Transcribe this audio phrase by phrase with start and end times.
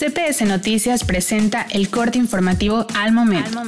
[0.00, 3.60] CPS Noticias presenta el corte informativo al momento.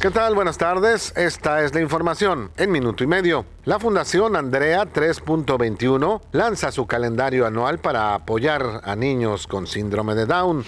[0.00, 0.36] ¿Qué tal?
[0.36, 1.12] Buenas tardes.
[1.16, 3.46] Esta es la información en minuto y medio.
[3.64, 10.26] La Fundación Andrea 3.21 lanza su calendario anual para apoyar a niños con síndrome de
[10.26, 10.64] Down.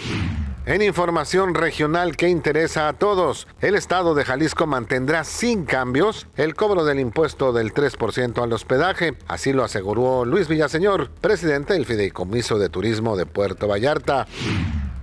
[0.69, 6.55] En información regional que interesa a todos, el Estado de Jalisco mantendrá sin cambios el
[6.55, 9.15] cobro del impuesto del 3% al hospedaje.
[9.29, 14.27] Así lo aseguró Luis Villaseñor, presidente del Fideicomiso de Turismo de Puerto Vallarta.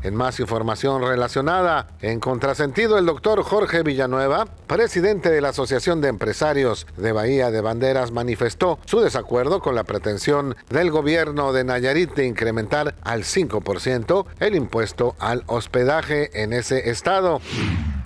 [0.05, 6.09] En más información relacionada, en contrasentido, el doctor Jorge Villanueva, presidente de la Asociación de
[6.09, 12.13] Empresarios de Bahía de Banderas, manifestó su desacuerdo con la pretensión del gobierno de Nayarit
[12.13, 17.41] de incrementar al 5% el impuesto al hospedaje en ese estado.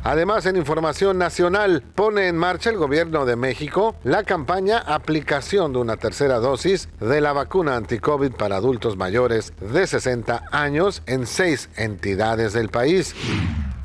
[0.04, 5.80] Además, en información nacional, pone en marcha el gobierno de México la campaña aplicación de
[5.80, 11.70] una tercera dosis de la vacuna anti-COVID para adultos mayores de 60 años en seis
[11.76, 13.14] entidades del país.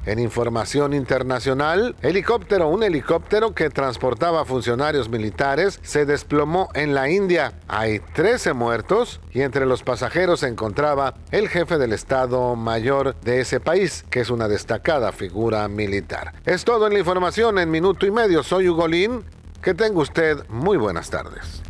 [0.06, 7.52] En información internacional, helicóptero, un helicóptero que transportaba funcionarios militares se desplomó en la India.
[7.68, 13.40] Hay 13 muertos y entre los pasajeros se encontraba el jefe del Estado Mayor de
[13.40, 16.32] ese país, que es una destacada figura militar.
[16.44, 18.42] Es todo en la información en minuto y medio.
[18.42, 19.24] Soy Ugolín.
[19.62, 21.62] Que tenga usted muy buenas tardes.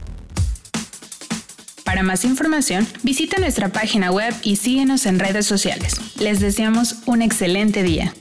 [1.84, 6.00] Para más información, visita nuestra página web y síguenos en redes sociales.
[6.18, 8.12] Les deseamos un excelente día.